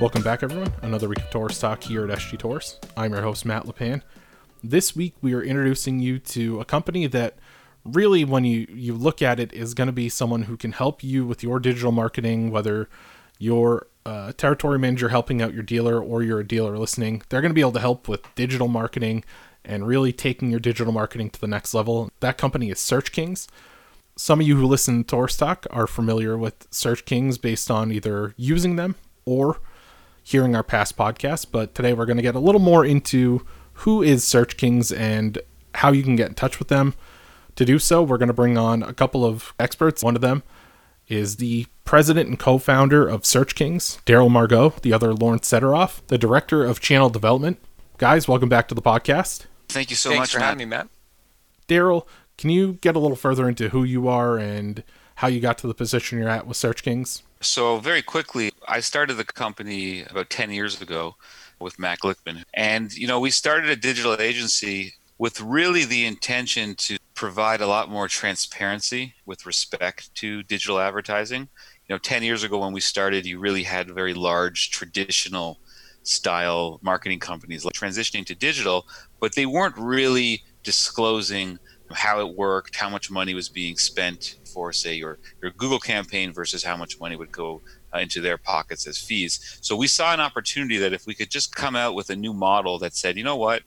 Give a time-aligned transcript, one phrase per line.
[0.00, 0.72] Welcome back, everyone.
[0.82, 2.78] Another week of Torrice Talk here at SG Torrice.
[2.96, 4.02] I'm your host, Matt LePan.
[4.62, 7.36] This week, we are introducing you to a company that
[7.84, 11.02] really, when you, you look at it, is going to be someone who can help
[11.02, 12.88] you with your digital marketing, whether
[13.40, 17.22] you're a uh, territory manager helping out your dealer or you're a dealer listening.
[17.28, 19.24] They're going to be able to help with digital marketing
[19.64, 22.08] and really taking your digital marketing to the next level.
[22.20, 23.48] That company is Search Kings.
[24.14, 27.90] Some of you who listen to Torrice Talk are familiar with Search Kings based on
[27.90, 29.58] either using them or
[30.28, 34.02] hearing our past podcasts, but today we're going to get a little more into who
[34.02, 35.38] is Search Kings and
[35.76, 36.92] how you can get in touch with them.
[37.56, 40.02] To do so, we're going to bring on a couple of experts.
[40.02, 40.42] One of them
[41.08, 46.18] is the president and co-founder of Search Kings, Daryl Margot, the other Lawrence Sederoff, the
[46.18, 47.58] director of channel development.
[47.96, 49.46] Guys, welcome back to the podcast.
[49.70, 50.48] Thank you so Thanks much for Matt.
[50.48, 50.88] having me, Matt.
[51.68, 54.84] Daryl, can you get a little further into who you are and
[55.16, 57.22] how you got to the position you're at with Search Kings?
[57.40, 61.14] So, very quickly, I started the company about 10 years ago
[61.60, 62.42] with Matt Glickman.
[62.54, 67.66] And, you know, we started a digital agency with really the intention to provide a
[67.66, 71.42] lot more transparency with respect to digital advertising.
[71.88, 75.60] You know, 10 years ago when we started, you really had very large traditional
[76.02, 78.86] style marketing companies like transitioning to digital,
[79.20, 81.58] but they weren't really disclosing
[81.92, 86.32] how it worked, how much money was being spent for, say, your, your Google campaign
[86.32, 87.60] versus how much money would go
[87.94, 89.58] uh, into their pockets as fees.
[89.60, 92.32] So we saw an opportunity that if we could just come out with a new
[92.32, 93.62] model that said, you know what,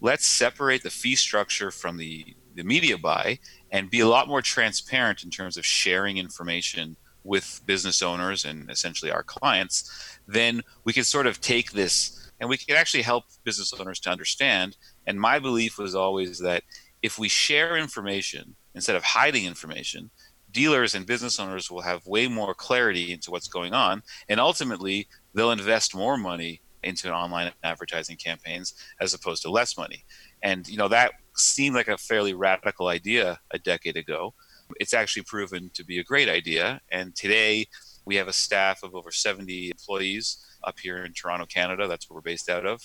[0.00, 3.38] let's separate the fee structure from the, the media buy
[3.70, 8.70] and be a lot more transparent in terms of sharing information with business owners and
[8.70, 13.24] essentially our clients, then we could sort of take this and we could actually help
[13.44, 14.76] business owners to understand.
[15.06, 16.62] And my belief was always that
[17.06, 20.10] if we share information instead of hiding information,
[20.50, 24.02] dealers and business owners will have way more clarity into what's going on.
[24.28, 30.04] And ultimately, they'll invest more money into online advertising campaigns as opposed to less money.
[30.42, 34.34] And, you know, that seemed like a fairly radical idea a decade ago.
[34.80, 36.80] It's actually proven to be a great idea.
[36.90, 37.66] And today,
[38.04, 41.86] we have a staff of over 70 employees up here in Toronto, Canada.
[41.86, 42.80] That's where we're based out of.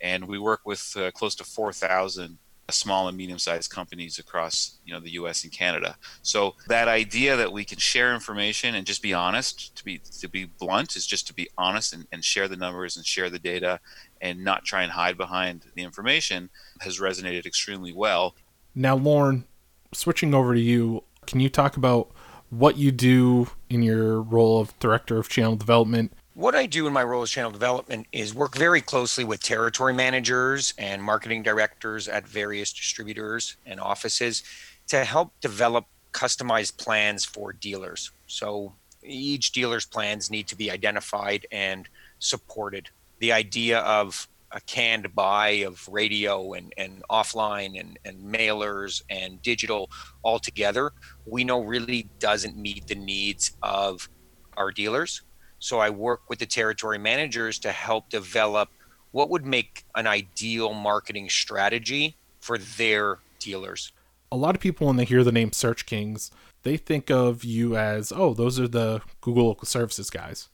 [0.00, 2.38] And we work with uh, close to 4,000
[2.70, 5.96] small and medium-sized companies across you know the US and Canada.
[6.22, 10.28] So that idea that we can share information and just be honest, to be to
[10.28, 13.38] be blunt, is just to be honest and, and share the numbers and share the
[13.38, 13.80] data
[14.20, 16.50] and not try and hide behind the information
[16.80, 18.34] has resonated extremely well.
[18.74, 19.44] Now, Lauren,
[19.92, 22.10] switching over to you, can you talk about
[22.50, 26.92] what you do in your role of director of channel development What I do in
[26.92, 32.08] my role as channel development is work very closely with territory managers and marketing directors
[32.08, 34.42] at various distributors and offices
[34.88, 38.10] to help develop customized plans for dealers.
[38.26, 41.88] So each dealer's plans need to be identified and
[42.18, 42.90] supported.
[43.18, 49.40] The idea of a canned buy of radio and, and offline and, and mailers and
[49.40, 49.88] digital
[50.22, 50.92] all together,
[51.24, 54.06] we know really doesn't meet the needs of
[54.58, 55.22] our dealers.
[55.58, 58.68] So I work with the territory managers to help develop
[59.12, 63.92] what would make an ideal marketing strategy for their dealers.
[64.32, 66.30] a lot of people when they hear the name search kings
[66.64, 70.48] they think of you as oh those are the google local services guys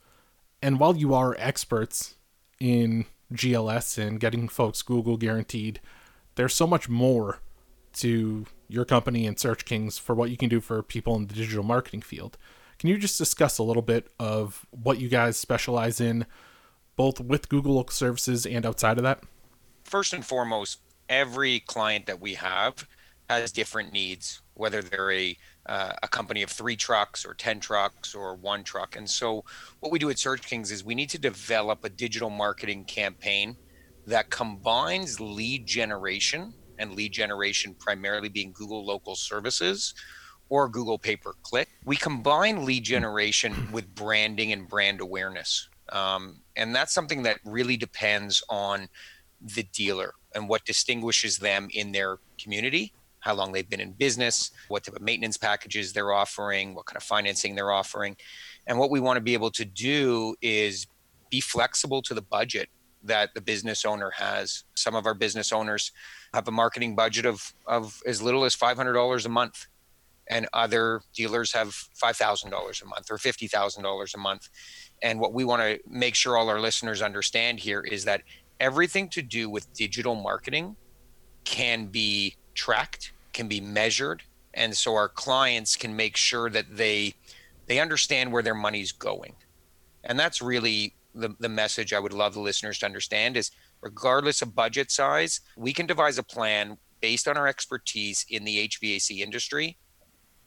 [0.60, 2.16] and while you are experts
[2.60, 5.80] in gls and getting folks google guaranteed
[6.34, 7.40] there's so much more
[7.94, 11.34] to your company and search kings for what you can do for people in the
[11.34, 12.36] digital marketing field
[12.82, 16.26] can you just discuss a little bit of what you guys specialize in
[16.96, 19.24] both with google local services and outside of that
[19.84, 22.86] First and foremost, every client that we have
[23.28, 28.14] has different needs, whether they're a uh, a company of three trucks or 10 trucks
[28.14, 28.96] or one truck.
[28.96, 29.44] And so,
[29.80, 33.56] what we do at Search Kings is we need to develop a digital marketing campaign
[34.06, 39.94] that combines lead generation and lead generation primarily being Google local services
[40.52, 41.70] or Google pay per click.
[41.86, 45.70] We combine lead generation with branding and brand awareness.
[45.88, 48.86] Um, and that's something that really depends on
[49.40, 54.50] the dealer and what distinguishes them in their community how long they've been in business,
[54.66, 58.16] what type of maintenance packages they're offering, what kind of financing they're offering.
[58.66, 60.88] And what we want to be able to do is
[61.30, 62.68] be flexible to the budget
[63.04, 64.64] that the business owner has.
[64.74, 65.92] Some of our business owners
[66.34, 69.66] have a marketing budget of, of as little as $500 a month,
[70.32, 72.46] and other dealers have $5,000
[72.82, 74.48] a month or $50,000 a month.
[75.02, 78.22] And what we want to make sure all our listeners understand here is that
[78.58, 80.74] everything to do with digital marketing
[81.44, 84.22] can be tracked, can be measured,
[84.54, 87.14] and so our clients can make sure that they
[87.66, 89.34] they understand where their money's going.
[90.04, 93.50] And that's really the, the message I would love the listeners to understand is
[93.82, 98.68] regardless of budget size, we can devise a plan based on our expertise in the
[98.68, 99.76] HVAC industry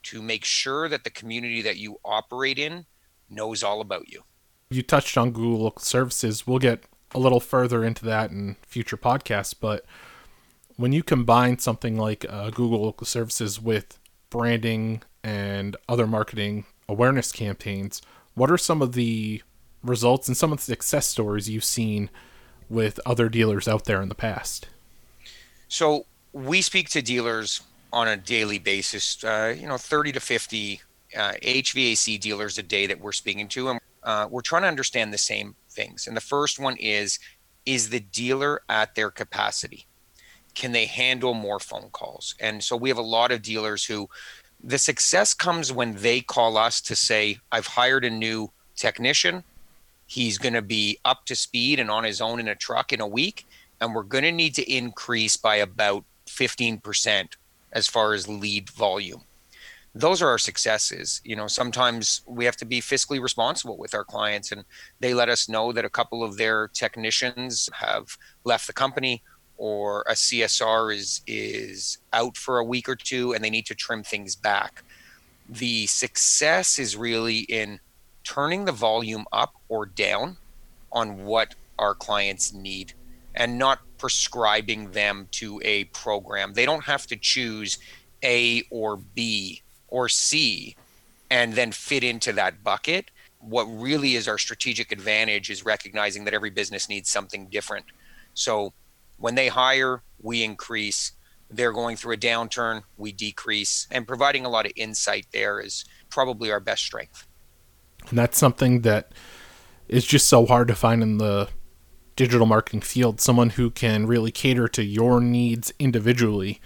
[0.05, 2.85] to make sure that the community that you operate in
[3.29, 4.23] knows all about you.
[4.69, 6.45] You touched on Google Services.
[6.45, 9.85] We'll get a little further into that in future podcasts, but
[10.75, 13.97] when you combine something like uh, Google Local Services with
[14.29, 18.01] branding and other marketing awareness campaigns,
[18.33, 19.41] what are some of the
[19.83, 22.09] results and some of the success stories you've seen
[22.69, 24.67] with other dealers out there in the past?
[25.67, 27.61] So we speak to dealers
[27.95, 29.23] on a daily basis.
[29.23, 30.81] Uh, you know, 30 to 50
[31.17, 35.13] uh, HVAC dealers a day that we're speaking to, and uh, we're trying to understand
[35.13, 36.05] the same things.
[36.05, 37.17] And the first one is:
[37.65, 39.87] is the dealer at their capacity?
[40.53, 42.35] Can they handle more phone calls?
[42.39, 44.09] And so we have a lot of dealers who
[44.63, 49.43] the success comes when they call us to say, I've hired a new technician.
[50.07, 53.01] He's going to be up to speed and on his own in a truck in
[53.01, 53.45] a week.
[53.81, 57.27] And we're going to need to increase by about 15%
[57.75, 59.21] as far as lead volume.
[59.93, 61.21] Those are our successes.
[61.23, 64.65] You know, sometimes we have to be fiscally responsible with our clients, and
[64.99, 69.21] they let us know that a couple of their technicians have left the company
[69.57, 73.75] or a CSR is is out for a week or two and they need to
[73.75, 74.83] trim things back.
[75.47, 77.79] The success is really in
[78.23, 80.37] turning the volume up or down
[80.91, 82.93] on what our clients need
[83.35, 86.53] and not prescribing them to a program.
[86.53, 87.77] They don't have to choose
[88.23, 90.75] A or B or C
[91.29, 93.11] and then fit into that bucket.
[93.39, 97.85] What really is our strategic advantage is recognizing that every business needs something different.
[98.33, 98.73] So
[99.17, 101.13] when they hire, we increase.
[101.49, 103.87] They're going through a downturn, we decrease.
[103.91, 107.27] And providing a lot of insight there is probably our best strength.
[108.09, 109.11] And that's something that
[109.87, 111.49] is just so hard to find in the
[112.15, 116.61] digital marketing field someone who can really cater to your needs individually.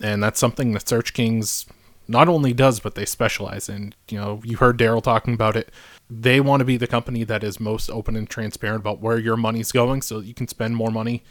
[0.00, 1.66] And that's something that Search Kings
[2.06, 3.94] not only does, but they specialize in.
[4.08, 5.70] You know, you heard Daryl talking about it.
[6.08, 9.36] They want to be the company that is most open and transparent about where your
[9.36, 11.22] money's going so you can spend more money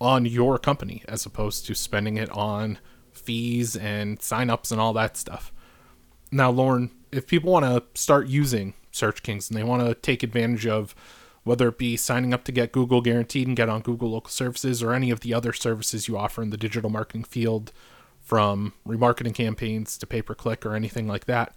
[0.00, 2.78] on your company as opposed to spending it on
[3.12, 5.52] fees and signups and all that stuff.
[6.30, 10.22] Now, Lauren, if people want to start using Search Kings and they want to take
[10.22, 10.94] advantage of
[11.44, 14.82] whether it be signing up to get Google Guaranteed and get on Google Local Services
[14.82, 17.72] or any of the other services you offer in the digital marketing field,
[18.20, 21.54] from remarketing campaigns to pay per click or anything like that,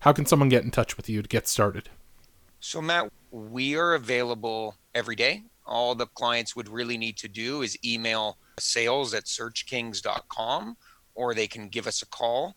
[0.00, 1.88] how can someone get in touch with you to get started?
[2.58, 7.62] So, Matt, we are available every day all the clients would really need to do
[7.62, 10.76] is email sales at searchkings.com
[11.14, 12.56] or they can give us a call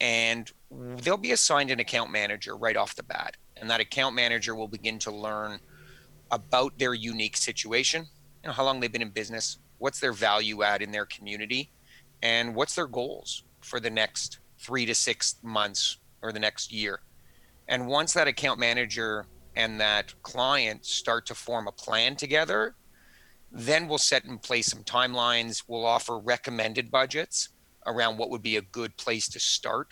[0.00, 3.36] and they'll be assigned an account manager right off the bat.
[3.56, 5.60] And that account manager will begin to learn
[6.32, 8.06] about their unique situation,
[8.42, 11.70] you know, how long they've been in business, what's their value add in their community,
[12.22, 17.00] and what's their goals for the next three to six months or the next year.
[17.68, 22.74] And once that account manager and that client start to form a plan together,
[23.50, 25.62] then we'll set in place some timelines.
[25.66, 27.50] We'll offer recommended budgets
[27.86, 29.88] around what would be a good place to start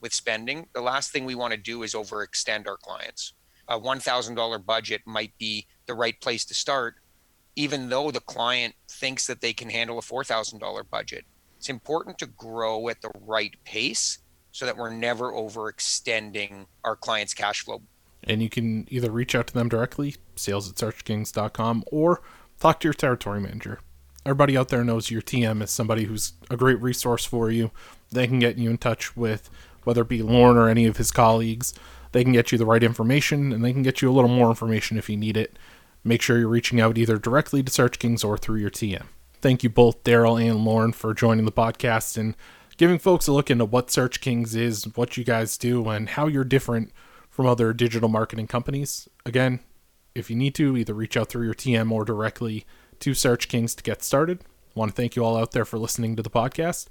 [0.00, 0.66] with spending.
[0.74, 3.34] The last thing we want to do is overextend our clients.
[3.68, 6.96] A $1,000 budget might be the right place to start,
[7.56, 11.24] even though the client thinks that they can handle a $4,000 budget.
[11.58, 14.18] It's important to grow at the right pace
[14.52, 17.82] so that we're never overextending our clients' cash flow
[18.26, 22.22] and you can either reach out to them directly, sales at searchkings.com, or
[22.58, 23.80] talk to your territory manager.
[24.26, 27.70] Everybody out there knows your TM is somebody who's a great resource for you.
[28.10, 29.50] They can get you in touch with
[29.84, 31.74] whether it be Lauren or any of his colleagues.
[32.14, 34.48] They can get you the right information and they can get you a little more
[34.48, 35.58] information if you need it.
[36.04, 39.06] Make sure you're reaching out either directly to Search Kings or through your TM.
[39.40, 42.36] Thank you both, Daryl and Lauren, for joining the podcast and
[42.76, 46.28] giving folks a look into what Search Kings is, what you guys do, and how
[46.28, 46.92] you're different
[47.30, 49.08] from other digital marketing companies.
[49.26, 49.58] Again,
[50.14, 52.64] if you need to, either reach out through your TM or directly
[53.00, 54.38] to Search Kings to get started.
[54.44, 56.86] I want to thank you all out there for listening to the podcast.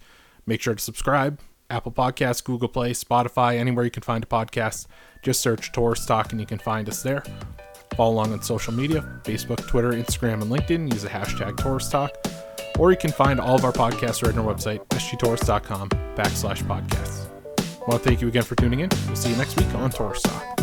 [0.45, 1.39] Make sure to subscribe.
[1.69, 4.87] Apple Podcasts, Google Play, Spotify, anywhere you can find a podcast.
[5.21, 7.23] Just search Torrice Talk and you can find us there.
[7.95, 10.91] Follow along on social media Facebook, Twitter, Instagram, and LinkedIn.
[10.91, 12.11] Use the hashtag Torrice Talk.
[12.79, 17.27] Or you can find all of our podcasts right on our website, sgtorrice.com backslash podcasts.
[17.89, 18.89] To thank you again for tuning in.
[19.07, 20.62] We'll see you next week on Torrice Talk.